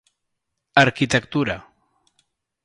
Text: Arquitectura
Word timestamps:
Arquitectura 0.83 1.57